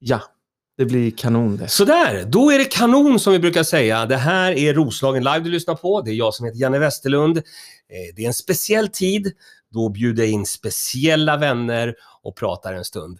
[0.00, 0.22] Ja,
[0.80, 1.68] det blir kanon det.
[1.68, 4.06] Sådär, då är det kanon som vi brukar säga.
[4.06, 6.00] Det här är Roslagen Live du lyssnar på.
[6.00, 7.36] Det är jag som heter Janne Westerlund.
[7.36, 7.42] Eh,
[8.16, 9.32] det är en speciell tid.
[9.70, 13.18] Då bjuder jag in speciella vänner och pratar en stund.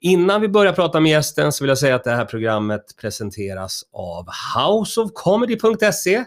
[0.00, 3.82] Innan vi börjar prata med gästen så vill jag säga att det här programmet presenteras
[3.92, 4.26] av
[4.56, 6.24] houseofcomedy.se.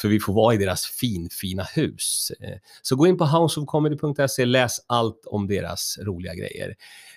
[0.00, 2.32] För vi får vara i deras finfina hus.
[2.40, 6.74] Eh, så gå in på houseofcomedy.se, läs allt om deras roliga grejer.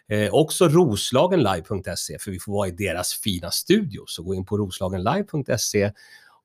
[0.09, 4.03] Eh, också roslagenlive.se för vi får vara i deras fina studio.
[4.07, 5.91] Så gå in på roslagenlive.se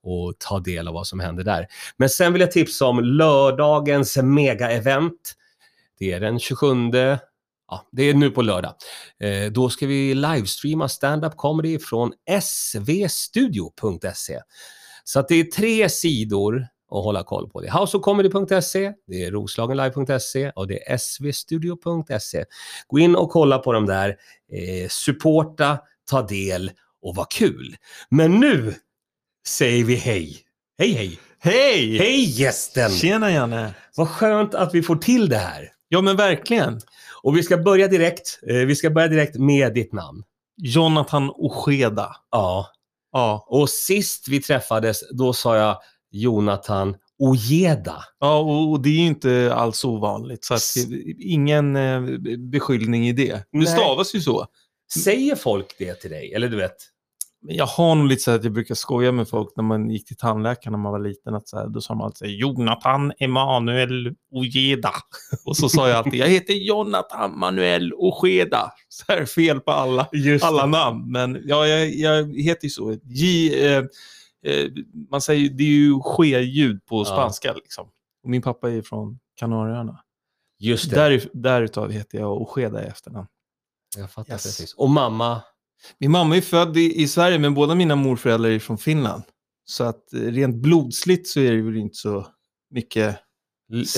[0.02, 1.66] och ta del av vad som händer där.
[1.96, 5.34] Men sen vill jag tipsa om lördagens mega-event.
[5.98, 6.66] Det är den 27,
[7.68, 8.74] ja det är nu på lördag.
[9.20, 14.40] Eh, då ska vi livestreama stand-up comedy från svstudio.se.
[15.04, 17.60] Så att det är tre sidor att hålla koll på.
[17.60, 22.44] Det houseofcomedy.se, det är roslagenlive.se och det är svstudio.se.
[22.86, 24.08] Gå in och kolla på dem där,
[24.52, 25.78] eh, supporta,
[26.10, 26.70] ta del
[27.02, 27.76] och vad kul.
[28.08, 28.74] Men nu
[29.46, 30.38] säger vi hej.
[30.78, 31.18] Hej hej!
[31.40, 31.98] Hej!
[31.98, 32.90] Hej gästen!
[32.90, 33.74] Tjena Janne!
[33.96, 35.72] Vad skönt att vi får till det här.
[35.88, 36.80] Ja men verkligen.
[37.22, 38.40] Och vi ska börja direkt.
[38.48, 40.22] Eh, vi ska börja direkt med ditt namn.
[40.56, 42.16] Jonathan Ojeda.
[42.30, 42.66] Ja.
[43.12, 43.46] Ja.
[43.48, 45.76] Och sist vi träffades, då sa jag
[46.20, 48.04] Jonathan Ojeda.
[48.20, 50.44] Ja, och det är ju inte alls ovanligt.
[50.44, 50.56] Så
[51.18, 52.00] ingen eh,
[52.38, 53.32] beskyllning i det.
[53.32, 53.66] Det Nej.
[53.66, 54.46] stavas ju så.
[55.04, 56.34] Säger folk det till dig?
[56.34, 56.76] Eller du vet?
[57.40, 60.16] Jag har nog lite så att jag brukar skoja med folk när man gick till
[60.16, 61.34] tandläkaren när man var liten.
[61.34, 64.92] Att så här, då sa man alltid Jonathan Emanuel Ojeda.
[65.44, 68.72] Och så sa jag alltid, jag heter Jonathan Manuel Ojeda.
[68.88, 71.12] Så här fel på alla, Just alla namn.
[71.12, 72.96] Men ja, jag, jag heter ju så.
[73.04, 73.84] J, eh,
[74.46, 74.66] eh,
[75.10, 77.04] man säger ju- det är ju ske-ljud på Ja.
[77.04, 77.52] spanska.
[77.52, 77.86] Liksom.
[78.24, 80.00] Och min pappa är ju från Kanarieöarna.
[80.60, 80.96] Just det.
[80.96, 83.26] Där, därutav heter jag Ojeda i efternamn.
[83.96, 84.42] Jag fattar Yes.
[84.42, 84.74] precis.
[84.74, 85.42] Och mamma?
[85.98, 89.22] Min mamma är född i, i Sverige, men båda mina morföräldrar är från Finland.
[89.64, 92.26] Så att eh, rent blodsligt så är det väl inte så
[92.70, 93.18] mycket.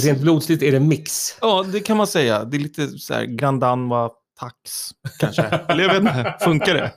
[0.03, 1.38] Rent blodsligt är det mix.
[1.41, 2.44] Ja, det kan man säga.
[2.44, 4.70] Det är lite så här Grandanva tax,
[5.18, 5.42] kanske.
[5.42, 6.92] Eller jag vet inte, funkar det?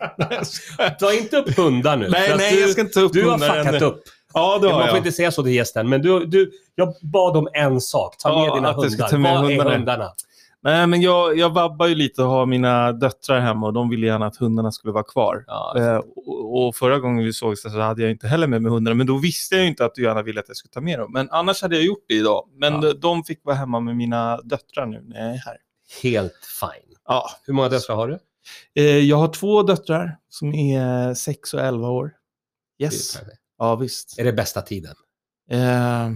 [0.99, 2.09] Ta inte upp hundar nu.
[2.09, 3.83] nej, nej, du, jag ska inte ta upp Du har hundar fuckat än.
[3.83, 4.03] upp.
[4.33, 4.97] Ja, det har Man får jag.
[4.97, 8.17] inte säga så till gästen, men du, du, jag bad om en sak.
[8.17, 9.07] Ta med Ja, dina jag hundar.
[9.07, 9.71] ta med Vad hundarna.
[9.71, 10.09] är hundarna?
[10.65, 14.07] Nej, men jag, jag vabbar ju lite och har mina döttrar hemma och de ville
[14.07, 15.43] gärna att hundarna skulle vara kvar.
[15.47, 18.71] Ja, Eh, och, och förra gången vi sågs så hade jag inte heller med mig
[18.71, 20.99] hundarna, men då visste jag inte att du gärna ville att jag skulle ta med
[20.99, 21.11] dem.
[21.13, 22.47] Men annars hade jag gjort det idag.
[22.57, 22.79] Men Ja.
[22.81, 25.57] de, de fick vara hemma med mina döttrar nu när jag är här.
[26.03, 26.92] Helt fine.
[27.07, 27.29] Ja.
[27.45, 28.19] Hur många döttrar har du?
[28.75, 32.11] Eh, jag har två döttrar som är 6 och 11 år.
[32.81, 33.17] Yes.
[33.57, 34.19] Ja, visst.
[34.19, 34.95] Är det bästa tiden?
[35.51, 36.09] Eh,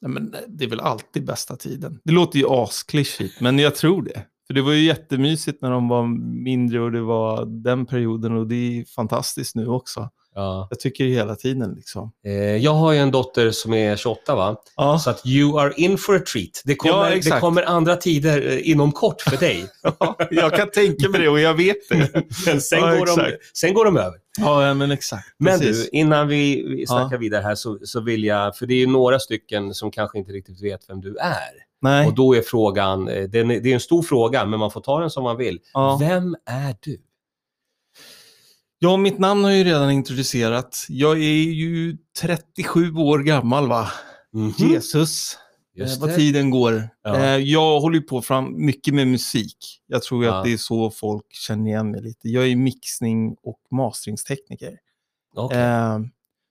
[0.00, 2.00] nej, men det är väl alltid bästa tiden.
[2.04, 4.26] Det låter ju asklyschigt, men jag tror det.
[4.46, 6.06] För det var ju jättemysigt när de var
[6.44, 10.10] mindre och det var den perioden och det är fantastiskt nu också.
[10.36, 10.66] Ja.
[10.70, 12.12] Jag tycker hela tiden liksom.
[12.26, 14.56] Eh, jag har ju en dotter som är 28 va?
[14.76, 16.62] Ja, Så att you are in for a treat.
[16.64, 19.64] Det kommer, Ja, det kommer andra tider eh, inom kort för dig.
[20.30, 22.24] jag kan tänka mig det och jag vet det.
[22.46, 24.18] Men sen, går de, sen går de över.
[24.38, 25.26] Ja, men exakt.
[25.38, 25.90] Men Precis.
[25.90, 28.86] du, innan vi, vi snackar vidare här så, så vill jag, för det är ju
[28.86, 31.66] några stycken som kanske inte riktigt vet vem du är.
[31.82, 32.06] Nej.
[32.06, 34.80] Och då är frågan, eh, den är, det är en stor fråga, men man får
[34.80, 35.60] ta den som man vill.
[36.00, 36.98] Vem är du?
[38.86, 40.86] Ja, mitt namn har ju redan introducerat.
[40.88, 43.88] Jag är ju 37 år gammal va?
[44.32, 44.52] Mhm.
[44.58, 45.38] Jesus.
[45.74, 46.16] Just eh, vad det.
[46.16, 46.88] tiden går.
[47.04, 47.16] Ja.
[47.16, 49.56] Eh, jag håller på fram mycket med musik.
[49.86, 50.34] Jag tror Ja.
[50.38, 52.28] att det är så folk känner igen mig lite.
[52.28, 54.78] Jag är mixning och masteringstekniker.
[55.36, 55.58] Okej.
[55.58, 55.98] Eh,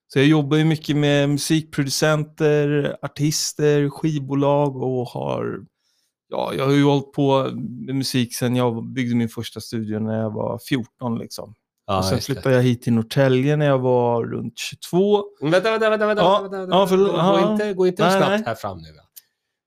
[0.07, 5.66] så jag jobbar ju mycket med musikproducenter, artister, skivbolag och har...
[6.29, 10.22] Ja, jag har ju hållit på med musik sedan jag byggde min första studio när
[10.22, 11.56] jag var 14 liksom.
[11.88, 15.23] Ja, och sen flyttade jag hit till Norrtälje när jag var runt 22.
[15.41, 16.07] Vänta, vänta, vänta.
[16.07, 16.75] vänta, Ja, vänta, vänta.
[16.75, 17.44] ja, förlåt.
[17.46, 18.44] Gå, inte, gå inte Nej, snabbt nej.
[18.46, 18.88] här fram nu.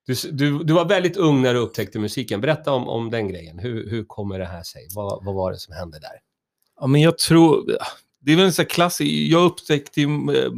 [0.05, 2.41] Du, du, du var väldigt ung när du upptäckte musiken.
[2.41, 3.59] Berätta om, om den grejen.
[3.59, 4.87] Hur, hur kommer det här sig?
[4.95, 6.11] Vad, vad var det som hände där?
[6.79, 7.77] Ja, men jag tror...
[8.21, 9.11] Det är väl en sån klassisk...
[9.33, 10.07] Jag upptäckte eh,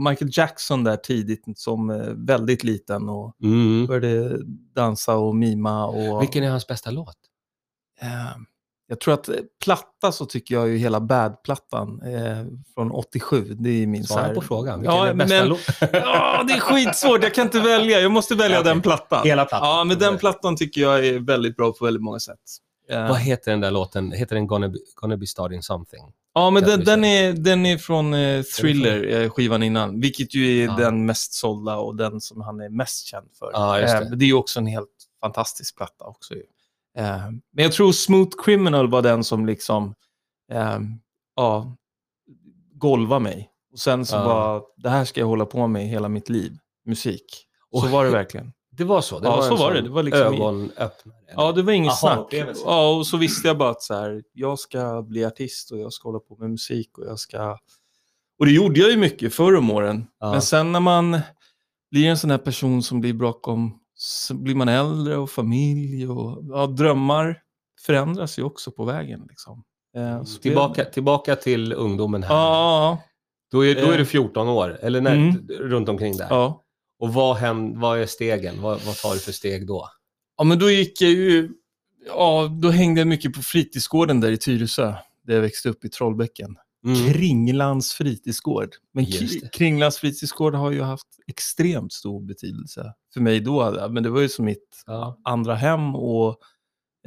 [0.10, 3.86] Michael Jackson där tidigt som eh, väldigt liten och Mm.
[3.86, 4.38] började
[4.75, 5.86] dansa och mima.
[5.86, 7.16] Och, Vilken är hans bästa låt?
[8.02, 8.07] eh,
[8.92, 13.56] jag tror att eh, platta så tycker jag ju hela Bad-plattan eh, från 87.
[13.60, 14.84] Det är min Svara här- på frågan.
[14.84, 15.58] Ja, är bästa men-?
[15.94, 17.24] Ja, det är skitsvårt.
[17.24, 18.00] Jag kan inte välja.
[18.00, 19.22] Jag måste välja Ja, den plattan.
[19.28, 19.70] Hela plattan.
[19.70, 22.40] Ja, men den plattan tycker jag är väldigt bra på väldigt många sätt.
[22.90, 24.12] Eh, Vad heter den där låten?
[24.12, 26.02] Heter den Gonna Be, Gonna be Starting Something?
[26.34, 30.00] Ja, men den, den, är, den är från eh, Thriller, eh, skivan innan.
[30.02, 30.76] Vilket ju är Ja.
[30.78, 33.50] den mest sålda och den som han är mest känd för.
[33.54, 34.16] Ja, det.
[34.16, 34.88] Det är ju också en helt
[35.22, 36.34] fantastisk platta också.
[36.34, 36.44] Ju.
[36.98, 39.94] Eh, men jag tror Smooth Criminal var den som liksom...
[40.52, 40.80] Eh,
[41.36, 41.76] ja,
[42.76, 43.50] golva mig.
[43.72, 44.24] Och sen så Ja.
[44.26, 46.58] bara, det här ska jag hålla på med hela mitt liv.
[46.86, 47.48] Musik.
[47.72, 48.54] Så Och- var det verkligen.
[48.78, 49.20] Det var så?
[49.20, 49.82] Det Ja, var så var det.
[49.82, 51.16] Det var liksom- ögonöppnare?
[51.36, 52.56] Ja, det var inget Aha, snack.
[52.66, 55.94] Ja, och så visste jag bara att så här, jag ska bli artist och jag
[55.94, 57.58] ska hålla på med musik och jag ska...
[58.40, 60.08] Och det gjorde jag ju mycket förr om åren.
[60.20, 60.32] Ja.
[60.32, 61.20] Men sen när man
[61.92, 66.44] blir en sån här person som blir bakom, så blir man äldre och familj och
[66.50, 67.42] ja, drömmar
[67.86, 69.25] förändras ju också på vägen.
[69.30, 69.63] Liksom.
[69.98, 72.36] Eh, så Tillbaka, tillbaka till ungdomen Det, här.
[72.36, 73.01] ja,
[73.51, 73.98] Då, är, då är Eh.
[73.98, 75.48] du 14 år, eller när, Mm.
[75.50, 76.27] runt omkring där.
[76.30, 76.62] ja.
[77.00, 78.62] Och vad, händer, vad är stegen?
[78.62, 79.89] Vad, vad tar du för steg då?
[80.38, 81.50] Ja, men då gick jag ju...
[82.07, 84.94] Ja, då hängde jag mycket på fritidsgården där i Tyresö,
[85.24, 86.56] där jag växte upp i Trollbäcken.
[87.13, 88.69] Kringlans fritidsgård.
[88.94, 89.57] Men Just K- det.
[89.57, 93.88] Kringlans fritidsgård har ju haft extremt stor betydelse för mig då.
[93.89, 95.19] Men det var ju som mitt Ja.
[95.24, 96.38] andra hem och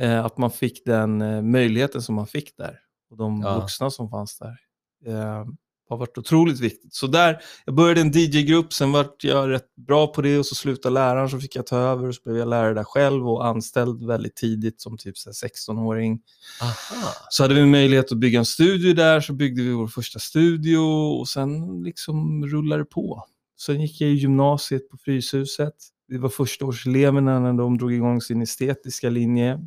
[0.01, 2.79] eh, att man fick den eh, möjligheten som man fick där.
[3.11, 3.61] Och de Ja.
[3.61, 4.57] vuxna som fanns där.
[5.13, 5.45] Eh,
[5.89, 6.95] har varit otroligt viktigt.
[6.95, 10.55] Så där, jag började en DJ-grupp, sen vart jag rätt bra på det och så
[10.55, 13.47] slutade läraren så fick jag ta över och så blev jag lärare där själv och
[13.47, 16.21] anställd väldigt tidigt som typ så här 16-åring.
[16.63, 17.13] Aha.
[17.31, 20.79] Så hade vi möjlighet att bygga en studio där, så byggde vi vår första studio
[21.21, 23.25] och sen liksom rullade det på.
[23.61, 25.75] Sen gick jag i gymnasiet på Fryshuset.
[26.09, 29.61] Vi var förstaårseleverna när de drog igång sin estetiska linje,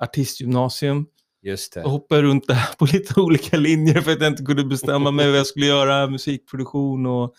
[0.00, 1.06] artistgymnasium.
[1.44, 1.80] Just det.
[1.80, 5.28] Jag hoppade runt där på lite olika linjer för att jag inte kunde bestämma mig
[5.30, 6.06] vad jag skulle göra.
[6.06, 7.34] Musikproduktion och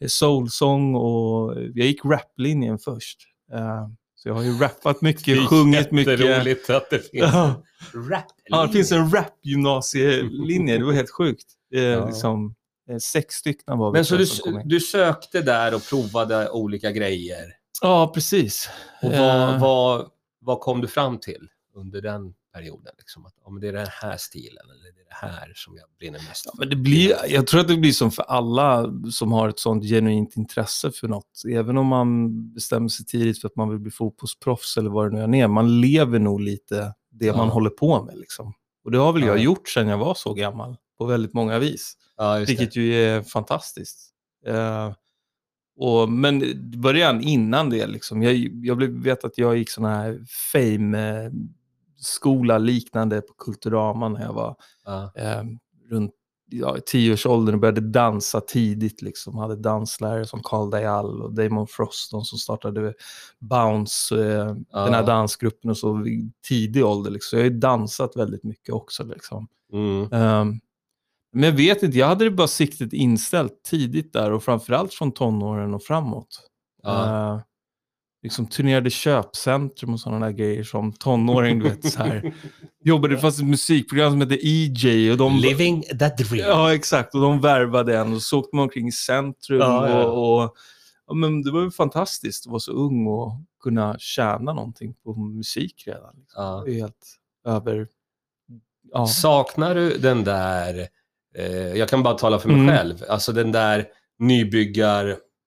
[0.00, 3.18] eh, soulsång och jag gick raplinjen först.
[3.52, 6.20] Eh, Så jag har ju rappat mycket, sjungit mycket.
[6.20, 7.62] Jätteroligt att det finns Ja.
[7.94, 10.78] en rap Ja, det finns en rap-gymnasielinje.
[10.78, 11.46] Det var helt sjukt.
[11.74, 12.06] Eh, Ja.
[12.06, 12.54] liksom,
[12.90, 14.26] eh, sex stycken var vi Men så du,
[14.64, 17.44] du sökte där och provade olika grejer.
[17.82, 18.68] Ja, precis.
[19.02, 20.06] Och Eh, vad, vad,
[20.40, 22.92] vad kom du fram till under den perioden?
[22.98, 25.84] Liksom att, ja, det är den här stilen eller det är det här som jag
[25.98, 26.58] brinner mest Ja, för.
[26.58, 29.84] men det blir, jag tror att det blir som för alla som har ett sånt
[29.84, 31.42] genuint intresse för något.
[31.52, 35.16] Även om man bestämmer sig tidigt för att man vill bli fotbollsproffs eller vad det
[35.16, 35.48] nu än är.
[35.48, 37.36] Man lever nog lite det Ja.
[37.36, 38.18] man håller på med.
[38.18, 38.52] Liksom.
[38.84, 39.42] Och det har väl jag Ja.
[39.42, 40.76] gjort sedan jag var så gammal.
[40.98, 41.96] På väldigt många vis.
[42.16, 42.80] Ja, Vilket det.
[42.80, 44.10] ju är fantastiskt.
[44.46, 44.92] Eh,
[45.76, 46.42] och, men
[46.80, 50.20] början innan det, liksom, jag, jag blev, vet att jag gick sån här
[52.00, 55.12] fame-skola liknande på Kulturama när jag var Ja.
[55.16, 55.42] eh,
[55.90, 56.12] runt
[56.52, 59.02] ja, tioårsåldern och började dansa tidigt.
[59.02, 59.38] Liksom.
[59.38, 62.94] Hade danslärare som Carl Dayal och Damon Frost, de som startade
[63.40, 64.84] Bounce, eh, Ja.
[64.84, 66.04] den här dansgruppen och så
[66.48, 67.10] tidig ålder.
[67.10, 67.38] Liksom.
[67.38, 69.04] Jag har ju dansat väldigt mycket också.
[69.04, 69.48] Liksom.
[69.72, 70.12] Mm.
[70.12, 70.60] Ehm,
[71.32, 75.12] men jag vet inte, jag hade det bara siktet inställt tidigt där och framförallt från
[75.12, 76.40] tonåren och framåt.
[76.82, 77.34] Ja.
[77.34, 77.40] Eh,
[78.22, 81.92] liksom turnerade köpcentrum och sådana där grejer som tonåring, du vet.
[81.92, 82.34] Så här.
[82.84, 85.36] Jobbade fast ett musikprogram som hette EJ och de...
[85.36, 86.48] Living the dream.
[86.48, 87.14] Ja, exakt.
[87.14, 89.58] Och de värvade en och så åkte man omkring i centrum.
[89.58, 90.04] Ja, ja.
[90.04, 90.54] Och, och,
[91.06, 93.32] ja, men det var ju fantastiskt att vara så ung och
[93.62, 96.14] kunna tjäna någonting på musik redan.
[96.18, 96.42] Liksom.
[96.42, 96.62] Ja.
[96.66, 97.88] Det är helt över...
[98.92, 99.06] Ja.
[99.06, 100.88] Saknar du den där,
[101.36, 102.76] eh, jag kan bara tala för mig Mm.
[102.76, 103.86] själv, alltså den där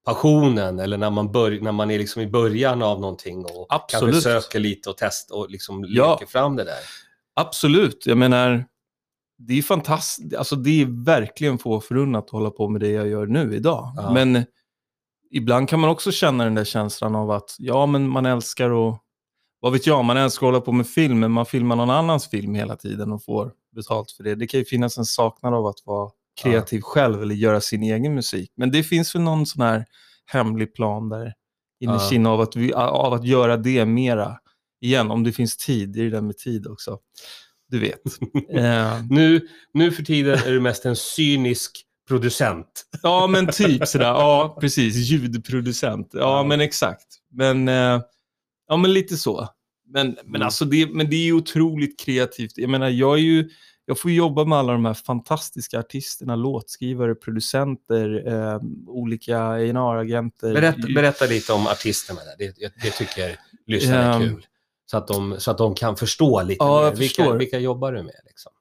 [0.08, 4.14] nybyggarpassionen eller när man, bör, när man är liksom i början av någonting och Absolut.
[4.14, 6.12] kanske söker lite och testar och liksom Ja.
[6.14, 6.80] leker fram det där.
[7.36, 8.06] Absolut.
[8.06, 8.66] Jag menar,
[9.38, 10.36] det är fantastiskt.
[10.36, 13.94] Alltså det är verkligen få förunnat att hålla på med det jag gör nu idag.
[13.96, 14.14] Ja.
[14.14, 14.46] Men
[15.32, 19.00] ibland kan man också känna den där känslan av att ja, men man älskar att,
[19.60, 22.28] vad vet jag, man älskar att hålla på med film, men man filmar någon annans
[22.28, 24.36] film hela tiden och får betalt för det.
[24.36, 26.12] Det kan ju finnas en saknad av att vara
[26.42, 28.52] kreativ själv eller göra sin egen musik.
[28.58, 29.86] Men det finns väl någon sån här
[30.26, 31.34] hemlig plan där
[31.80, 32.06] inne Ja.
[32.08, 34.38] i Kina av att, vi, av att göra det mera.
[34.82, 37.00] Igen, om det finns tid, det är det där med tid också.
[37.70, 38.02] Du vet.
[38.50, 41.72] eh, Nu, nu för tiden är du mest en cynisk
[42.08, 42.84] producent.
[43.04, 44.06] ja, men typ sådär.
[44.06, 44.96] Ja, precis.
[44.96, 46.10] Ljudproducent.
[46.14, 46.44] Ja, Ja.
[46.44, 47.08] men exakt.
[47.32, 48.02] Men, eh,
[48.68, 49.48] ja, men lite så.
[49.94, 50.42] Men, men, Mm.
[50.42, 52.52] alltså det, men det är ju otroligt kreativt.
[52.56, 53.50] Jag menar, jag är ju...
[53.86, 60.54] Jag får jobba med alla de här fantastiska artisterna, låtskrivare, producenter, eh, olika A&R-agenter.
[60.54, 62.36] Berätta, berätta lite om artisterna där.
[62.38, 64.30] Det, jag- det tycker lyssnarna är Ehm.
[64.30, 64.46] kul.
[64.86, 66.96] Så att, de, så att de kan förstå lite Ja, mer.
[67.00, 68.16] Vilka, vilka jobbar du med?
[68.26, 68.52] Liksom?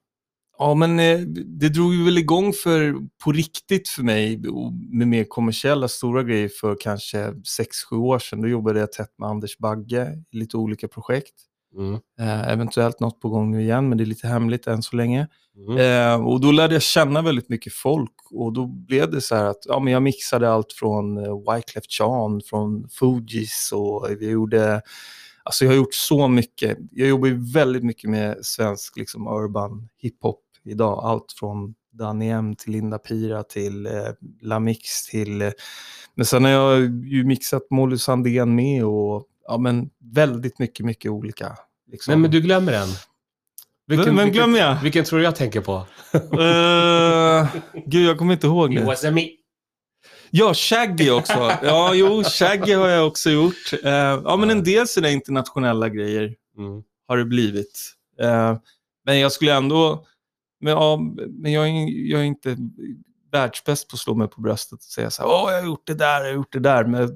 [0.57, 4.37] Ja, men eh, det drog ju väl igång för, på riktigt för mig
[4.91, 8.41] med mer kommersiella stora grejer för kanske 6-7 år sedan.
[8.41, 11.33] Då jobbade jag tätt med Anders Bagge i lite olika projekt.
[11.77, 11.93] Mm.
[12.19, 15.27] Eh, eventuellt något på gång nu igen, men det är lite hemligt än så länge.
[15.57, 15.77] Mm.
[15.77, 19.45] Eh, och då lärde jag känna väldigt mycket folk och då blev det så här
[19.45, 24.81] att ja, men jag mixade allt från eh, Wyclef Jean, från Fugees och vi gjorde
[25.45, 26.77] Alltså jag har gjort så mycket.
[26.91, 30.99] Jag jobbar ju väldigt mycket med svensk liksom, urban hiphop idag.
[31.03, 33.91] Allt från Danny M till Linda Pira till eh,
[34.41, 35.41] Lamix till...
[35.41, 35.51] Eh,
[36.15, 41.11] men sen har jag ju mixat Molly Sandén med och ja, men väldigt mycket, mycket
[41.11, 41.57] olika.
[41.91, 42.11] Liksom.
[42.11, 42.87] Men, men du glömmer en.
[43.87, 44.67] Vem- vem glömmer jag?
[44.69, 45.85] Vilken, vilken tror du jag tänker på?
[46.13, 47.47] Eh,
[47.85, 48.85] gud, jag kommer inte ihåg It nu.
[48.85, 49.29] was a me.
[50.31, 51.51] Ja, Shaggy också.
[51.63, 53.73] Ja, jo, Shaggy har jag också gjort.
[53.83, 53.91] Eh,
[54.23, 56.83] ja, men en del sådana internationella grejer Mm.
[57.07, 57.93] har det blivit.
[58.21, 58.57] Eh,
[59.05, 60.05] men jag skulle ändå...
[60.61, 60.97] Men, ja,
[61.29, 62.57] men jag, är, jag är inte
[63.33, 65.87] världsbäst på att slå mig på bröstet och säga så här, åh, jag har gjort
[65.87, 67.09] det där, jag har gjort det där, men jag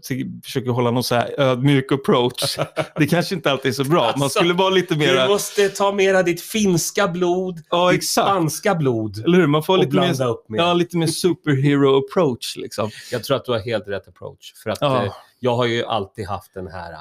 [0.44, 2.58] försöker hålla någon så här ödmjuk approach.
[2.96, 4.14] Det kanske inte alltid är så bra.
[4.18, 5.28] Man skulle vara lite Du mera...
[5.28, 8.28] måste ta mera ditt finska blod, Ja, ditt exakt.
[8.28, 9.48] spanska blod Eller hur?
[9.48, 10.60] Man får lite mer, upp med.
[10.60, 12.90] ja, lite mer superhero approach liksom.
[13.12, 14.54] Jag tror att du har helt rätt approach.
[14.64, 15.06] För att Ja.
[15.06, 16.98] eh, jag har ju alltid haft den här eh,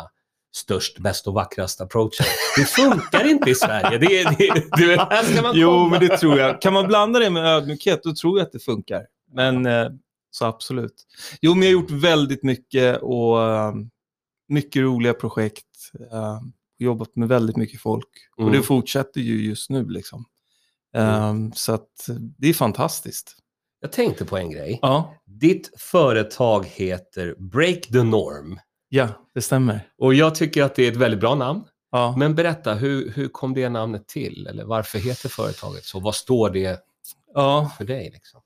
[0.56, 2.26] störst, bäst och vackrast approachen.
[2.56, 3.98] Det funkar inte i Sverige.
[3.98, 5.88] Det, är- det, du vet, här ska man Jo, komma.
[5.88, 6.60] men det tror jag.
[6.60, 9.06] Kan man blanda det med ödmjukhet, då tror jag att det funkar.
[9.32, 9.88] Men eh,
[10.30, 11.06] så absolut.
[11.40, 13.74] Jo, men jag har gjort väldigt mycket och eh,
[14.48, 15.66] mycket roliga projekt.
[16.12, 16.40] Eh,
[16.78, 18.08] jobbat med väldigt mycket folk.
[18.38, 18.46] Mm.
[18.48, 20.24] Och det fortsätter ju just nu liksom.
[20.96, 22.06] Eh, Så att
[22.38, 23.36] det är fantastiskt.
[23.80, 24.78] Jag tänkte på en grej.
[24.82, 28.58] Ja, Ditt företag heter Break the Norm.
[28.96, 29.80] Ja det stämmer.
[29.98, 31.64] Och jag tycker att det är ett väldigt bra namn.
[31.90, 32.14] Ja.
[32.18, 34.46] Men berätta, hur, hur kom det namnet till?
[34.46, 36.00] Eller varför heter företaget så?
[36.00, 36.80] Vad står det
[37.34, 38.10] ja, för dig?
[38.12, 38.40] Liksom?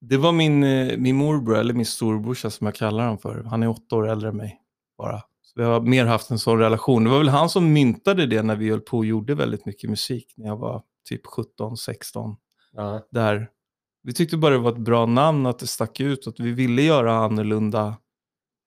[0.00, 3.42] det var min, eh, min morbror, eller min storbrorsa som jag kallar honom för.
[3.42, 4.60] Han är åtta år äldre än mig
[4.98, 5.20] bara.
[5.42, 7.04] Så vi har mer haft en sån relation.
[7.04, 9.90] Det var väl han som myntade det när vi höll på och gjorde väldigt mycket
[9.90, 12.36] musik när jag var typ 17, 16.
[12.72, 13.06] Ja.
[13.10, 13.48] Där.
[14.02, 16.82] Vi tyckte bara det var ett bra namn, att det stack ut, att vi ville
[16.82, 17.96] göra annorlunda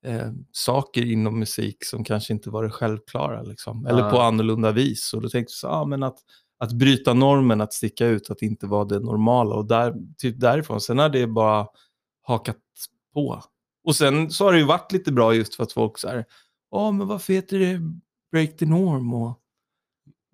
[0.03, 3.41] eh, saker inom musik som kanske inte var det självklara.
[3.41, 3.86] Liksom.
[3.86, 5.13] Eller på annorlunda vis.
[5.13, 6.17] Och då tänkte vi så, ah, men att,
[6.60, 9.55] att bryta normen, att sticka ut, att inte vara det normala.
[9.55, 11.67] Och där, typ därifrån, sen har det bara
[12.22, 12.57] hakat
[13.13, 13.43] på.
[13.83, 16.25] Och sen så har det ju varit lite bra just för att folk så här,
[16.72, 17.81] ja men varför heter det
[18.31, 19.13] Break the Norm?
[19.13, 19.39] Och,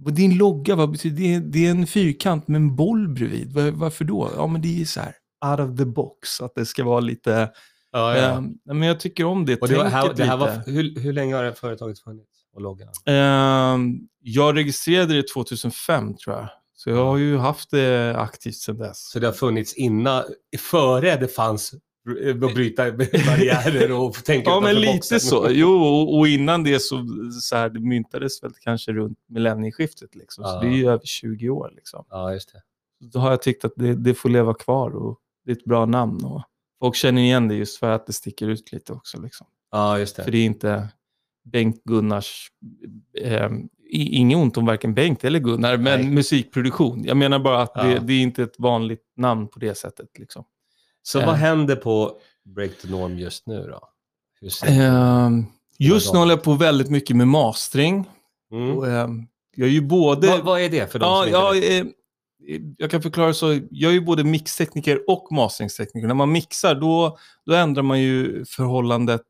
[0.06, 1.40] och din logga, vad betyder det?
[1.40, 3.54] Det är en fyrkant med en boll bredvid.
[3.54, 4.30] Var, varför då?
[4.36, 7.52] Ja men det är så här, out of the box, att det ska vara lite,
[7.92, 8.24] Ja, ja.
[8.30, 8.42] eh,
[8.74, 11.36] men jag tycker om det Och det, var, här, det här var, hur, hur länge
[11.36, 12.30] har det företaget funnits?
[12.54, 12.90] Och loggan?
[13.06, 16.50] Ehm, jag registrerade det 2005 tror jag.
[16.74, 19.10] Så jag har ju haft det aktivt sedan dess.
[19.10, 20.24] Så det har funnits innan,
[20.58, 21.74] före det fanns
[22.24, 25.20] eh, att bryta barriärer och tänka Ja, men lite boxen.
[25.20, 25.48] så.
[25.50, 25.84] Jo,
[26.18, 27.06] och, innan det så,
[27.42, 30.16] så här, det myntades väl kanske runt millennieskiftet.
[30.16, 30.44] Liksom.
[30.44, 30.60] Så Ja.
[30.60, 31.72] det är ju över 20 år.
[31.76, 32.06] Liksom.
[32.10, 32.62] Ja, just det.
[33.14, 35.86] Då har jag tyckt att det, det får leva kvar och det är ett bra
[35.86, 36.24] namn.
[36.26, 36.44] Och
[36.80, 39.22] folk känner igen det just för att det sticker ut lite också.
[39.22, 39.48] Liksom.
[39.72, 40.32] Ja, just För det.
[40.32, 40.88] det är inte
[41.52, 42.48] Bengt Gunnars,
[43.22, 43.50] eh,
[43.92, 46.10] inget ont om varken Bengt eller Gunnar, men Nej.
[46.10, 47.04] musikproduktion.
[47.04, 48.00] Jag menar bara att det, Ja.
[48.00, 50.08] det är inte ett vanligt namn på det sättet.
[50.20, 50.46] Liksom.
[51.02, 51.26] Så Ja.
[51.26, 52.18] vad händer på
[52.56, 53.90] Break the Norm just nu då?
[54.68, 55.30] Eh,
[55.80, 58.10] just nu håller jag på väldigt mycket med mastering.
[58.52, 58.78] mm.
[58.78, 59.08] Och, eh,
[59.56, 60.28] jag är ju både...
[60.28, 61.86] vad, vad är det för de ja, som inte ja, vet?
[61.86, 61.92] eh,
[62.78, 63.60] jag kan förklara så.
[63.72, 66.08] Jag är ju både mixtekniker och masteringstekniker.
[66.08, 69.26] När man mixar då, då ändrar man ju förhållandet.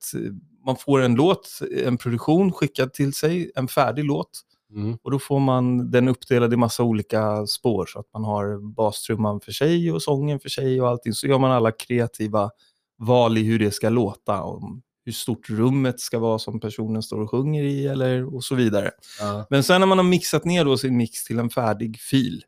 [0.66, 4.42] Man får en låt, en produktion skickad till sig, en färdig låt.
[4.74, 4.98] Mm.
[5.04, 9.40] Och då får man den uppdelad i massa olika spår så att man har bastrumman
[9.40, 11.14] för sig och sången för sig och allting.
[11.14, 12.52] Så gör man alla kreativa
[12.98, 14.42] val i hur det ska låta.
[14.42, 14.62] Och
[15.06, 18.92] hur stort rummet ska vara som personen står och sjunger i eller och så vidare.
[19.20, 19.46] Ja.
[19.50, 22.44] Men sen när man har mixat ner då sin mix till en färdig fil,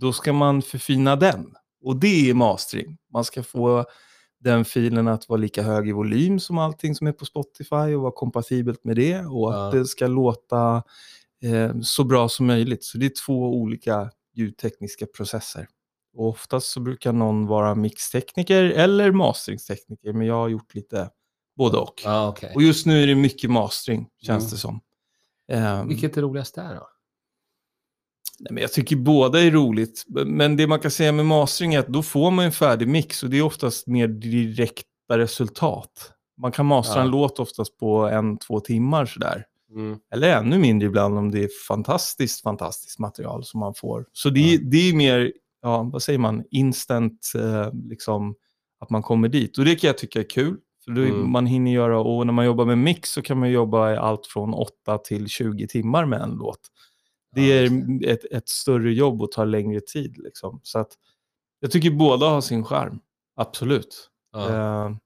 [0.00, 1.54] då ska man förfina den.
[1.84, 2.98] Och det är mastering.
[3.12, 3.84] Man ska få
[4.40, 8.02] den filen att vara lika hög i volym som allting som är på Spotify och
[8.02, 9.78] vara kompatibelt med det och att Ja.
[9.80, 10.82] det ska låta
[11.42, 12.84] eh, så bra som möjligt.
[12.84, 15.66] Så det är två olika ljudtekniska processer.
[16.16, 21.10] Och oftast så brukar någon vara mixtekniker eller masteringstekniker, men jag har gjort lite
[21.56, 22.02] både och.
[22.04, 22.52] Ja, okej.
[22.54, 24.50] Och just nu är det mycket mastering, känns Mm.
[24.50, 24.80] det som.
[25.52, 26.88] Ehm, Vilket är roligast där då?
[28.38, 30.04] Nej, men jag tycker båda är roligt.
[30.26, 33.22] Men det man kan säga med mastering är att då får man en färdig mix
[33.22, 36.12] och det är oftast mer direkta resultat.
[36.40, 37.04] Man kan mastra Ja.
[37.04, 39.44] en låt oftast på en, två timmar sådär.
[39.74, 39.98] Mm.
[40.14, 44.06] Eller ännu mindre ibland om det är fantastiskt, fantastiskt material som man får.
[44.12, 44.58] Så det, Ja.
[44.62, 45.32] det är mer,
[45.62, 48.34] ja, vad säger man, instant, eh, liksom,
[48.80, 49.58] att man kommer dit.
[49.58, 50.56] Och det kan jag tycka är kul.
[50.84, 51.30] För då, Mm.
[51.32, 54.26] Man hinner göra, och när man jobbar med mix så kan man jobba i allt
[54.26, 56.60] från 8 till 20 timmar med en låt.
[57.32, 60.18] Det just ett, ett större jobb och tar längre tid.
[60.18, 60.60] Liksom.
[60.62, 60.92] Så att
[61.60, 63.00] jag tycker båda har sin charm.
[63.36, 64.10] Absolut.
[64.32, 64.48] Ja.
[64.48, 64.96] Eh,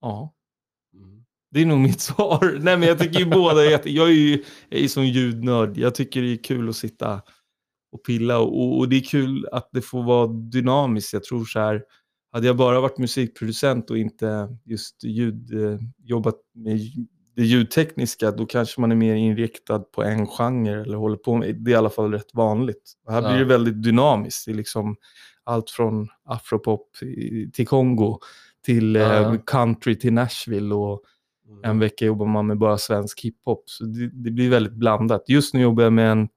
[0.00, 0.34] ja,
[0.94, 1.24] Mm.
[1.50, 2.58] det är nog mitt svar.
[2.62, 3.90] Nej, men jag tycker ju båda är jätte...
[3.90, 5.78] Jag är ju jag är som ljudnörd.
[5.78, 7.22] Jag tycker det är kul att sitta
[7.92, 8.38] och pilla.
[8.38, 11.12] Och, och det är kul att det får vara dynamiskt.
[11.12, 11.84] Jag tror så här,
[12.32, 16.80] hade jag bara varit musikproducent och inte just ljud, eh, jobbat med
[17.36, 21.54] det ljudtekniska, då kanske man är mer inriktad på en genre eller håller på med,
[21.56, 22.92] det är i alla fall rätt vanligt.
[23.08, 23.28] Här Ja.
[23.28, 24.44] blir det väldigt dynamiskt.
[24.46, 24.96] Det är liksom
[25.44, 26.90] allt från afropop
[27.52, 28.18] till Kongo
[28.64, 29.14] till Ja.
[29.34, 31.02] eh, country till Nashville och
[31.48, 31.70] Mm.
[31.70, 33.62] en vecka jobbar man med bara svensk hiphop.
[33.66, 35.24] Så det, det blir väldigt blandat.
[35.28, 36.28] Just nu jobbar jag med en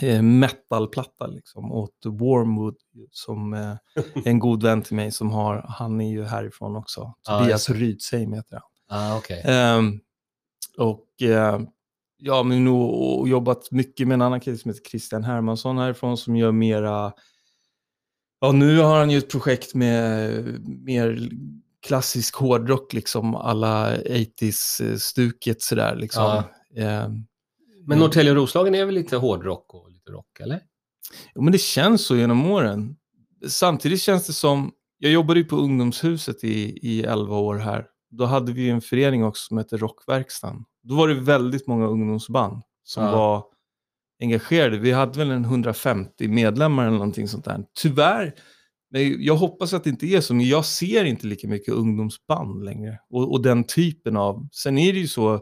[0.00, 2.76] eh, metalplatta liksom, åt Wormwood
[3.10, 3.74] som eh,
[4.24, 7.00] en god vän till mig som har, han är ju härifrån också.
[7.26, 8.98] Ja, Tobias just Rydsheim heter han.
[9.00, 9.42] Ah, okej.
[9.44, 10.00] Ehm,
[10.78, 11.60] och eh,
[12.18, 16.36] ja, men och jobbat mycket med en annan kille som heter Christian Hermansson härifrån som
[16.36, 17.12] gör mera,
[18.40, 21.30] ja nu har han ju ett projekt med mer
[21.86, 26.22] klassisk hårdrock, liksom alla 80s-stuket sådär liksom.
[26.22, 26.82] Ja.
[26.82, 27.26] Ehm,
[27.86, 30.60] Men Norrtälje och Roslagen är väl lite hårdrock och lite rock, eller?
[31.34, 32.96] Jo, men det känns så genom åren.
[33.48, 37.86] Samtidigt känns det som, jag jobbade ju på ungdomshuset i, i 11 år här.
[38.12, 40.64] Då hade vi en förening också som hette Rockverkstan.
[40.82, 43.12] Då var det väldigt många ungdomsband som Ja.
[43.12, 43.44] var
[44.22, 44.78] engagerade.
[44.78, 47.64] Vi hade väl en 150 medlemmar eller någonting sånt där.
[47.74, 48.34] Tyvärr,
[48.90, 52.64] men jag hoppas att det inte är så, men jag ser inte lika mycket ungdomsband
[52.64, 52.98] längre.
[53.10, 55.40] Och, och den typen av, sen är det ju så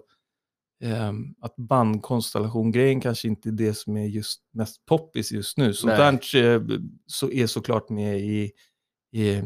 [0.85, 5.75] ehm, att bandkonstellation-grejen kanske inte är det som är just mest poppis just nu.
[5.75, 6.63] Sånt där eh,
[7.07, 8.53] så är såklart med i,
[9.13, 9.43] i,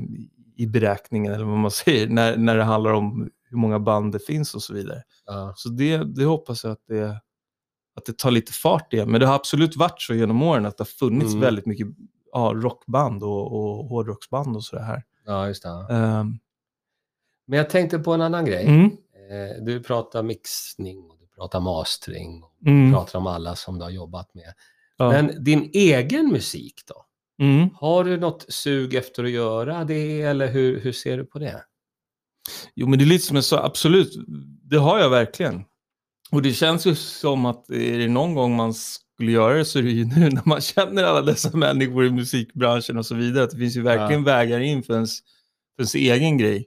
[0.56, 4.18] i beräkningen, eller vad man säger, när, när det handlar om hur många band det
[4.18, 5.02] finns och så vidare.
[5.26, 5.52] Ja.
[5.56, 7.20] Så det, det hoppas jag att det,
[7.96, 9.10] att det tar lite fart igen.
[9.10, 11.40] Men det har absolut varit så genom åren att det har funnits Mm.
[11.40, 11.86] väldigt mycket
[12.32, 15.02] ja, rockband och, och hårdrocksband och sådär här.
[15.26, 15.68] ja, just det.
[15.94, 16.38] Ehm,
[17.46, 18.66] Men jag tänkte på en annan grej.
[18.66, 18.90] mm,
[19.30, 23.84] Eh, Du pratar mixning och du pratar mastering och mm, pratar om alla som du
[23.84, 24.52] har jobbat med.
[24.96, 27.06] ja, Men din egen musik då?
[27.42, 27.68] Mm.
[27.74, 31.64] Har du något sug efter att göra det eller hur, hur ser du på det?
[32.74, 34.12] Jo, men det är lite som jag sa, absolut,
[34.62, 35.64] det har jag verkligen.
[36.30, 39.78] Och det känns ju som att är det någon gång man skulle göra det så
[39.78, 43.44] är det ju nu när man känner alla dessa människor i musikbranschen och så vidare.
[43.44, 45.20] Att det finns ju verkligen vägar in för ens,
[45.76, 46.66] för ens egen grej.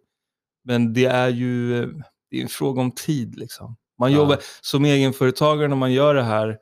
[0.64, 1.86] Men det är ju
[2.32, 3.76] det är en fråga om tid liksom.
[4.00, 4.18] Man Ja.
[4.18, 6.58] jobbar som egenföretagare när man gör det här,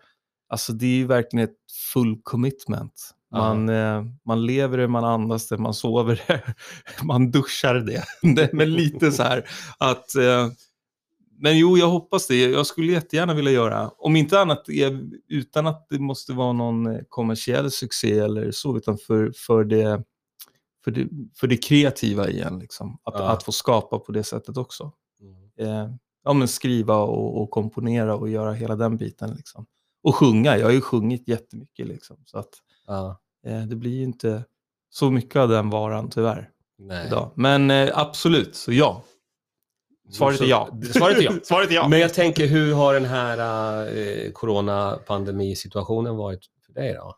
[0.50, 1.56] alltså det är ju verkligen ett
[1.94, 3.15] full commitment.
[3.38, 6.42] Man, eh, man lever det, man andas det, man sover det,
[7.04, 8.04] man duschar det.
[8.54, 9.46] men lite så här
[9.78, 10.48] att, eh,
[11.38, 12.42] men jo, jag hoppas det.
[12.42, 14.92] Jag skulle jättegärna vilja göra, om inte annat eh,
[15.30, 20.04] utan att det måste vara någon eh, kommersiell succé eller så, utan för, för, det,
[20.84, 22.60] för, det, för det kreativa igen.
[22.60, 22.98] Liksom.
[23.04, 23.30] Att, Ja.
[23.30, 24.92] att få skapa på det sättet också.
[25.60, 25.90] Eh,
[26.24, 29.34] ja, men skriva och, och komponera och göra hela den biten.
[29.36, 29.66] Liksom.
[30.04, 31.88] Och sjunga, jag har ju sjungit jättemycket.
[31.88, 32.50] Liksom, så att,
[32.88, 34.44] Ja, det blir ju inte
[34.90, 37.08] så mycket av den varan tyvär nej.
[37.08, 37.32] idag.
[37.36, 39.04] Men eh, absolut, så ja.
[40.12, 40.70] Svaret är ja.
[40.94, 41.32] Svaret är ja.
[41.44, 41.88] Svaret är ja.
[41.88, 43.38] Men jag tänker, hur har den här
[43.98, 47.16] eh, coronapandemisituationen varit för dig då?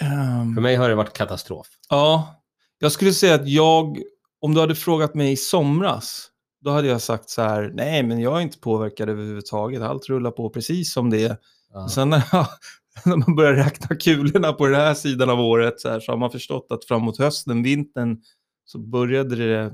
[0.00, 1.66] Ehm, För mig har det varit katastrof.
[1.88, 2.42] Ja,
[2.78, 4.02] jag skulle säga att jag,
[4.40, 6.28] om du hade frågat mig i somras,
[6.60, 10.30] då hade jag sagt så här, nej men jag är inte påverkad överhuvudtaget, allt rullar
[10.30, 11.36] på precis som det är.
[11.72, 11.88] Ja.
[11.88, 12.46] Sen när, jag,
[13.04, 16.16] när man börjar räkna kulorna på den här sidan av året så, här, så har
[16.16, 18.20] man förstått att framåt hösten, vintern,
[18.64, 19.72] så började det,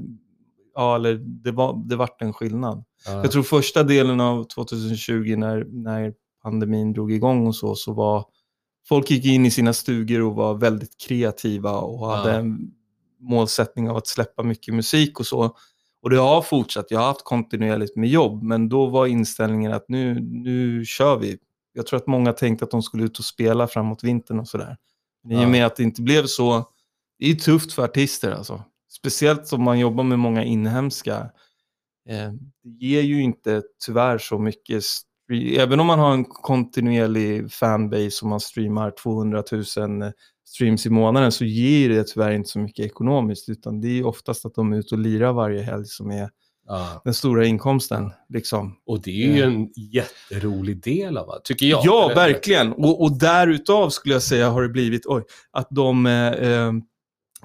[0.75, 2.85] ja eller det, var, det vart en skillnad.
[3.07, 3.13] Ja.
[3.13, 8.25] Jag tror första delen av 2020 när, när pandemin drog igång och så, så var
[8.89, 12.17] folk gick in i sina stugor och var väldigt kreativa och Ja.
[12.17, 12.71] hade en
[13.21, 15.57] målsättning av att släppa mycket musik och så.
[16.03, 19.89] Och det har fortsatt, jag har haft kontinuerligt med jobb, men då var inställningen att
[19.89, 21.39] nu, nu kör vi.
[21.79, 24.77] Jag tror att många tänkte att de skulle ut och spela framåt vintern och sådär.
[25.25, 26.65] Men i och med att det inte blev så,
[27.19, 28.63] det är tufft för artister alltså.
[28.91, 31.15] Speciellt som man jobbar med många inhemska.
[32.09, 34.85] Eh, det ger ju inte tyvärr så mycket,
[35.57, 39.65] även om man har en kontinuerlig fanbase och man streamar 200 000
[40.45, 44.47] streams i månaden så ger det tyvärr inte så mycket ekonomiskt utan det är oftast
[44.47, 46.31] att de är ute och lirar varje helg som är
[46.69, 47.01] Ja.
[47.05, 48.13] den stora inkomsten.
[48.29, 48.77] Liksom.
[48.87, 51.81] Och det är ju en jätterolig del av det, tycker jag.
[51.85, 52.73] Ja, Eller- verkligen.
[52.73, 56.73] Och, och därutav skulle jag säga har det blivit oj, att de eh, eh,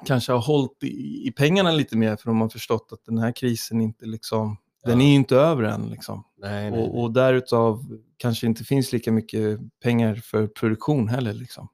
[0.05, 3.31] kanske har hållit i, i pengarna lite mer för de har förstått att den här
[3.31, 5.89] krisen inte liksom, den är ju inte över än.
[5.89, 6.23] Liksom.
[6.37, 11.33] Nej, nej, Och, och därutav kanske inte finns lika mycket pengar för produktion heller.
[11.33, 11.67] Liksom.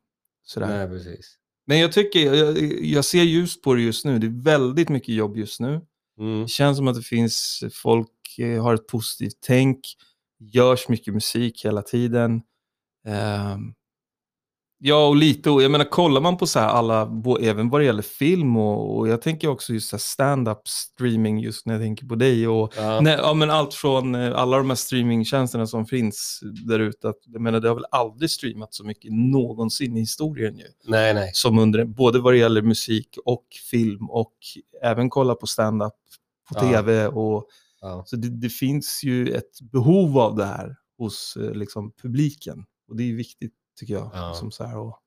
[0.45, 0.67] Sådär.
[0.67, 1.35] nej, precis.
[1.67, 4.19] Men jag tycker, jag, jag ser ljust på det just nu.
[4.19, 5.81] Det är väldigt mycket jobb just nu.
[6.19, 6.41] Mm.
[6.41, 9.79] Det känns som att det finns folk, eh, har ett positivt tänk,
[10.39, 12.41] görs mycket musik hela tiden.
[13.07, 13.73] Ehm,
[14.81, 15.49] Ja, och lite.
[15.49, 17.11] Och jag menar, kollar man på så här alla,
[17.41, 21.73] även vad det gäller film och, och jag tänker också just stand-up streaming just när
[21.73, 22.47] jag tänker på dig.
[22.47, 23.01] Och, Ja.
[23.01, 27.13] nej, ja, men allt från eh, alla de här streamingtjänsterna som finns där ute.
[27.25, 30.65] Jag menar, det har väl aldrig streamat så mycket någonsin i historien ju.
[30.87, 31.31] Nej, nej.
[31.33, 34.33] Som under, både vad det gäller musik och film och
[34.83, 35.93] även kolla på stand-up
[36.49, 36.61] på Ja.
[36.61, 37.07] tv.
[37.07, 37.45] Och,
[37.81, 38.03] Ja.
[38.05, 42.63] så det, det finns ju ett behov av det här hos eh, liksom, publiken.
[42.89, 44.09] Och det är viktigt tycker jag.
[44.13, 44.33] Ja.
[44.33, 44.97] Som så här, och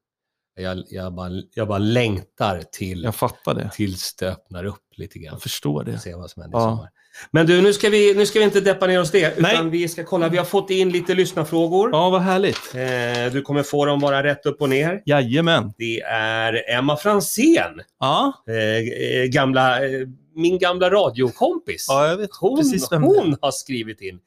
[0.56, 3.70] Jag, jag, bara, jag bara längtar till, jag fattar det.
[3.74, 5.34] tills det öppnar upp lite grann.
[5.34, 5.98] Jag förstår det.
[5.98, 6.88] Se vad som händer Ja.
[7.30, 9.52] Men du, nu ska, vi, nu ska vi inte deppa ner oss det, Nej.
[9.54, 10.28] utan vi ska kolla.
[10.28, 11.90] Vi har fått in lite lyssnarfrågor.
[11.92, 12.74] Ja, vad härligt.
[12.74, 15.02] Eh, du kommer få dem bara rätt upp och ner.
[15.06, 15.72] Jajamän.
[15.78, 21.86] Det är Emma Fransén, Ja, eh, eh, gamla, eh, min gamla radiokompis.
[21.88, 24.18] ja jag vet hon, precis vem hon har skrivit in.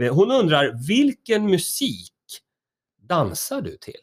[0.00, 2.12] Eh, Hon undrar, vilken musik
[3.08, 3.94] dansar du till?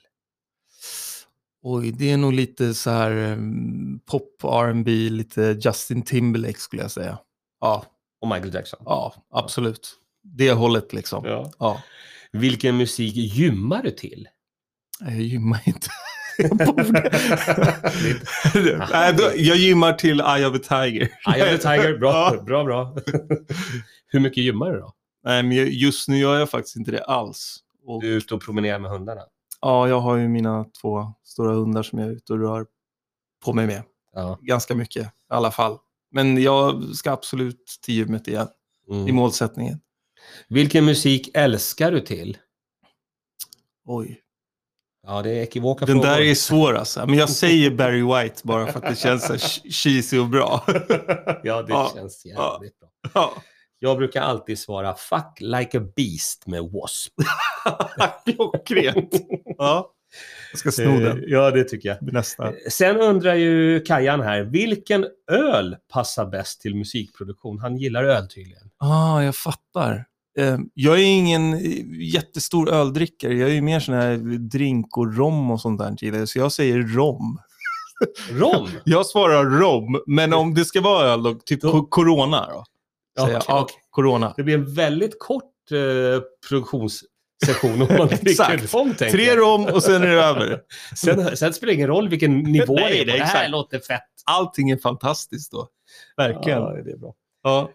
[1.63, 6.91] Oj, det är nog lite så här um, pop, R&B, lite Justin Timberlake skulle jag
[6.91, 7.17] säga.
[7.59, 7.85] Ja,
[8.21, 8.79] Och Michael Jackson.
[8.85, 9.97] ja absolut.
[10.23, 11.25] Det hållet liksom.
[11.25, 11.51] Ja.
[11.59, 11.81] Ja.
[12.31, 14.27] Vilken musik gymmar du till?
[14.99, 15.87] Jag gymmar inte.
[16.37, 17.09] Jag borde.
[18.91, 21.01] Nej, då, jag gymmar till Eye of a Tiger.
[21.35, 22.41] Eye of the Tiger, bra, Ja.
[22.43, 22.95] bra, bra.
[24.07, 24.93] Hur mycket gymmar du då?
[25.23, 27.57] Nej, men jag- just nu gör jag faktiskt inte det alls.
[27.85, 29.21] Och, Du är ute och promenerar med hundarna?
[29.61, 32.65] ja, jag har ju mina två stora hundar som jag är ute och rör
[33.45, 33.83] på mig med.
[34.13, 34.37] Ja.
[34.41, 35.77] Ganska mycket i alla fall.
[36.11, 38.47] Men jag ska absolut till gymmet igen
[38.89, 39.15] i Mm.
[39.15, 39.79] målsättningen.
[40.47, 42.37] Vilken musik älskar du till?
[43.85, 44.21] Oj,
[45.07, 46.07] Ja, det är ekivoka den frågor.
[46.09, 47.05] där är svår alltså.
[47.05, 49.37] Men jag säger Barry White bara för att det känns så
[49.69, 50.63] cheesy och bra.
[51.43, 51.91] ja, det Ja.
[51.95, 52.89] känns jävligt bra.
[53.13, 53.33] Ja.
[53.83, 57.23] Jag brukar alltid svara Fuck like a beast med W.A.S.P.
[58.33, 59.11] Klockrent.
[59.57, 59.91] Ja.
[60.51, 62.13] Jag ska sno Eh, den Ja, det tycker jag.
[62.13, 62.51] nästa.
[62.71, 67.59] Sen undrar ju Kajan här, vilken öl passar bäst till musikproduktion?
[67.59, 68.69] Han gillar öl tydligen.
[68.77, 70.05] Ah, jag fattar.
[70.39, 71.61] Eh, Jag är ingen eh,
[72.13, 73.33] jättestor öldrickare.
[73.33, 74.17] Jag är ju mer sån här
[74.49, 76.25] drink och rom och sånt där.
[76.25, 77.39] Så jag säger rom.
[78.31, 78.67] Rom?
[78.85, 82.63] Jag svarar rom, men om det ska vara öl, då, typ Då- co- Corona då?
[83.15, 83.75] Ja, okej.
[83.89, 84.33] Corona.
[84.37, 90.03] Det blir en väldigt kort eh, produktionssession om man dricker rom, Tre rom och sen
[90.03, 90.59] är det över.
[90.95, 93.05] Sen, sen spelar det ingen roll vilken nivå Nej, det är på.
[93.05, 94.01] det är Det här låter fett.
[94.25, 95.67] Allting är fantastiskt då.
[96.17, 96.61] Verkligen.
[96.61, 97.13] Ja, det är bra.
[97.43, 97.69] Ja.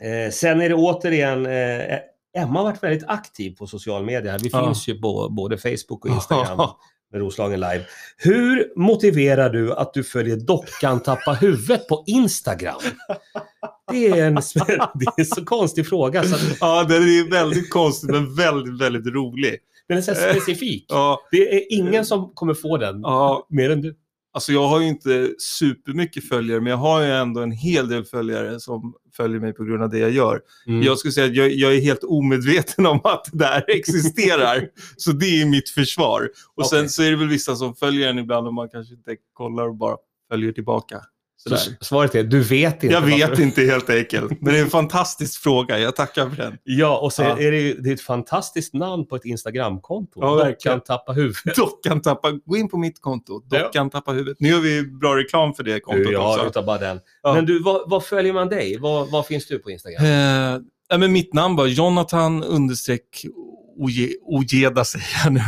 [0.00, 1.98] Eh, sen är det återigen, eh,
[2.38, 4.38] Emma har varit väldigt aktiv på social media.
[4.38, 4.64] Vi Ja.
[4.66, 6.68] finns ju på både Facebook och Instagram
[7.12, 7.84] med Roslagen Live.
[8.16, 12.80] Hur motiverar du att du följer dockan Tappa huvudet på Instagram?
[13.90, 14.34] Det är en,
[14.94, 16.24] det är en så konstig fråga.
[16.24, 19.56] Så att ja, den är väldigt konstig men väldigt, väldigt rolig.
[19.88, 20.84] den är så här specifik.
[20.88, 23.96] Ja, Det är ingen som kommer få den ja, mer än du.
[24.32, 28.04] Alltså jag har ju inte supermycket följare, men jag har ju ändå en hel del
[28.04, 30.40] följare som följer mig på grund av det jag gör.
[30.66, 30.82] Mm.
[30.82, 34.68] Jag skulle säga att jag, jag är helt omedveten om att det där existerar.
[34.96, 36.30] så det är mitt försvar.
[36.54, 36.78] Och Okej.
[36.78, 39.68] sen så är det väl vissa som följer en ibland och man kanske inte kollar
[39.68, 39.96] och bara
[40.30, 41.00] följer tillbaka.
[41.46, 42.86] Så svaret är, du vet inte.
[42.94, 43.42] Jag vet varför.
[43.42, 45.78] inte helt enkelt, men det är en fantastisk fråga.
[45.78, 46.58] Jag tackar för den.
[46.64, 47.38] Ja, och så Ja.
[47.38, 50.20] är det det är ett fantastiskt namn på ett Instagramkonto.
[50.20, 50.44] Ja.
[50.44, 51.42] Dockan Tappa huvudet.
[51.56, 54.36] Dockan tappar, gå in på mitt konto, Dockan tappar huvudet.
[54.40, 56.46] Nu gör vi bra reklam för det kontot Du, ja, också.
[56.46, 57.00] utav bara den.
[57.22, 57.34] Ja.
[57.34, 58.78] Men du, vad, vad följer man dig?
[58.78, 60.04] Vad, vad finns du på Instagram?
[60.04, 63.26] Eh, ja, men mitt namn var Jonathan understreck
[63.78, 65.40] Oje- Ojeda säger jag nu.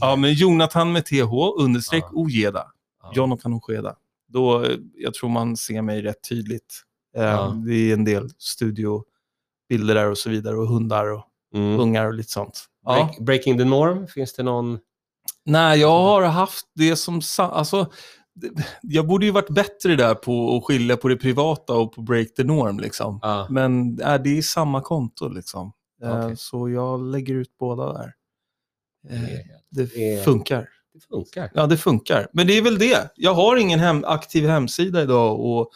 [0.00, 2.10] Ja, men Jonathan med TH understreck Ja.
[2.12, 2.64] Ojeda.
[3.02, 3.12] Ja.
[3.14, 3.94] Jonathan Ojeda.
[4.32, 6.82] Då, jag tror man ser mig rätt tydligt.
[7.16, 7.62] Eh, Ja.
[7.66, 11.80] Det är en del studiobilder där och så vidare och hundar och Mm.
[11.80, 12.64] ungar och lite sånt.
[12.84, 12.94] Ja.
[12.94, 14.78] Break, breaking the norm, finns det någon?
[15.44, 17.20] Nej, jag har haft det som...
[17.38, 17.90] Alltså,
[18.82, 22.34] jag borde ju varit bättre där på att skilja på det privata och på break
[22.34, 22.78] the norm.
[22.80, 23.18] Liksom.
[23.22, 23.46] Ja.
[23.50, 25.72] Men äh, det är samma konto liksom.
[26.02, 26.36] Eh, Okej.
[26.36, 28.12] Så jag lägger ut båda där.
[29.10, 29.20] Eh,
[29.70, 30.68] Det det- funkar.
[30.94, 31.50] Det funkar.
[31.54, 32.28] Ja, det funkar.
[32.32, 33.12] Men det är väl det.
[33.16, 35.70] Jag har ingen hem, aktiv hemsida idag och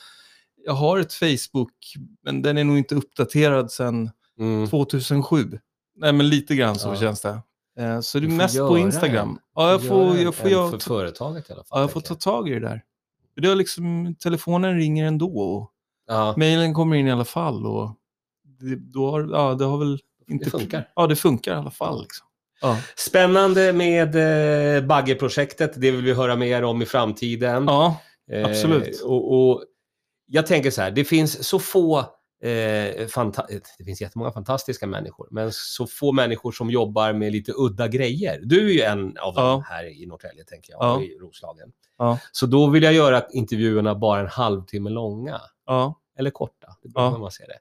[0.65, 4.67] jag har ett Facebook, men den är nog inte uppdaterad sedan Mm.
[4.69, 5.59] 2007.
[5.97, 6.97] Nej, men lite grann så Ja.
[6.97, 7.41] känns det.
[7.79, 9.29] Eh, Så det är mest på Instagram.
[9.31, 9.39] en.
[9.55, 11.79] Ja, jag får, jag får, göra, för företaget i alla fall.
[11.79, 12.83] ja, jag får ta tag i det där.
[13.41, 15.71] Det har liksom, telefonen ringer ändå och
[16.09, 17.67] Ja, mejlen kommer in i alla fall.
[17.67, 17.91] Och
[18.61, 19.99] det, då har, ja, det har väl
[20.29, 20.45] inte...
[20.45, 20.89] det funkar.
[20.97, 22.03] Ja, det funkar i alla fall.
[22.03, 22.27] Liksom.
[22.61, 22.79] Ja.
[22.97, 24.15] Spännande med
[24.77, 25.73] eh, Baggeprojektet.
[25.77, 27.65] Det vill vi höra mer om i framtiden.
[27.67, 28.01] ja,
[28.33, 29.01] Eh, absolut.
[29.03, 29.65] och, och
[30.27, 32.05] jag tänker så här, det finns så få eh,
[33.79, 38.41] det finns jättemånga fantastiska människor, men så få människor som jobbar med lite udda grejer.
[38.43, 41.03] Du är ju en av dem här i Norrtälje, tänker jag, Ja.
[41.03, 41.69] i Roslagen.
[41.99, 42.19] Ja.
[42.33, 47.07] Så då vill jag göra intervjuerna bara en halvtimme långa, Ja, eller korta, det beror
[47.13, 47.19] Ja.
[47.19, 47.59] man ser det.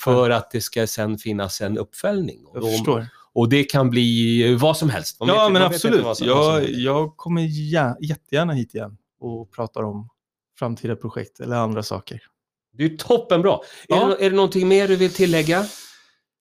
[0.00, 2.44] För att det ska sen finnas en uppföljning.
[2.54, 3.06] Jag förstår.
[3.32, 5.20] Och det kan bli vad som helst.
[5.20, 6.04] Man Ja, vet- men absolut.
[6.04, 10.08] vad som- vad som Jag, jag kommer gär, jättegärna hit igen och pratar om
[10.58, 12.22] framtida projekt eller andra saker.
[12.72, 13.52] Det är toppenbra.
[13.52, 14.06] Är, Ja.
[14.06, 15.66] det, är det någonting mer du vill tillägga?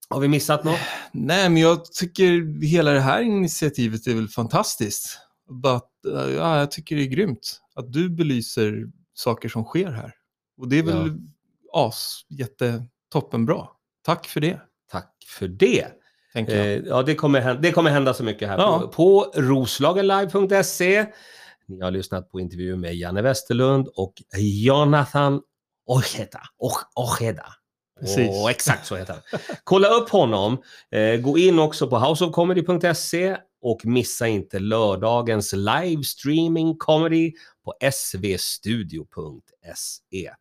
[0.10, 0.80] Har vi missat något?
[1.12, 5.20] Nej, men jag tycker hela det här initiativet är väl fantastiskt.
[5.64, 10.14] But, uh, ja, jag tycker det är grymt att du belyser saker som sker här.
[10.58, 11.18] Och det är väl
[11.74, 13.68] as, jätte, toppenbra.
[14.06, 15.88] Tack för det, Tack för det.
[16.38, 16.78] Tänker jag.
[16.78, 18.80] Eh, ja, det kommer, hända, det kommer hända så mycket här Ja.
[18.80, 21.06] på, på roslagenlive.se.
[21.68, 25.42] Ni har lyssnat på intervju med Janne Westerlund och Jonathan
[25.86, 26.42] Ojeda.
[26.96, 27.46] Ojeda.
[28.00, 28.42] Precis.
[28.44, 29.22] Och exakt så heter han.
[29.64, 30.58] Kolla upp honom.
[30.92, 37.32] Eh, gå in också på houseofcomedy.se och missa inte lördagens livestreaming comedy
[37.66, 37.74] på
[38.38, 40.32] svstudio.se.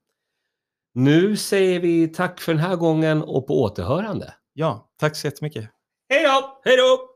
[0.95, 4.35] Nu säger vi tack för den här gången och på återhörande.
[4.53, 5.71] Ja, tack så jättemycket.
[6.09, 6.61] Hej då!
[6.65, 7.16] Hej då!